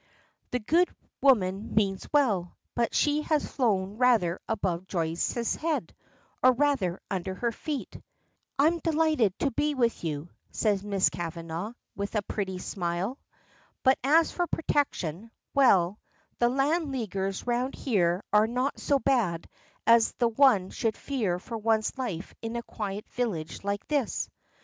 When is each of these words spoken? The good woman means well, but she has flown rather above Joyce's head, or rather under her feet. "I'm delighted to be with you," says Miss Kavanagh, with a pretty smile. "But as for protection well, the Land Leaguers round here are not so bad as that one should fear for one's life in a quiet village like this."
The 0.49 0.57
good 0.57 0.89
woman 1.21 1.75
means 1.75 2.09
well, 2.11 2.57
but 2.73 2.95
she 2.95 3.21
has 3.21 3.45
flown 3.45 3.99
rather 3.99 4.39
above 4.49 4.87
Joyce's 4.87 5.53
head, 5.57 5.93
or 6.41 6.53
rather 6.53 6.99
under 7.11 7.35
her 7.35 7.51
feet. 7.51 8.01
"I'm 8.57 8.79
delighted 8.79 9.37
to 9.37 9.51
be 9.51 9.75
with 9.75 10.03
you," 10.03 10.29
says 10.49 10.83
Miss 10.83 11.09
Kavanagh, 11.11 11.73
with 11.95 12.15
a 12.15 12.23
pretty 12.23 12.57
smile. 12.57 13.19
"But 13.83 13.99
as 14.03 14.31
for 14.31 14.47
protection 14.47 15.29
well, 15.53 15.99
the 16.39 16.49
Land 16.49 16.91
Leaguers 16.91 17.45
round 17.45 17.75
here 17.75 18.23
are 18.33 18.47
not 18.47 18.79
so 18.79 18.97
bad 18.97 19.47
as 19.85 20.13
that 20.13 20.27
one 20.29 20.71
should 20.71 20.97
fear 20.97 21.37
for 21.37 21.59
one's 21.59 21.95
life 21.95 22.33
in 22.41 22.55
a 22.55 22.63
quiet 22.63 23.07
village 23.09 23.63
like 23.63 23.85
this." 23.87 24.31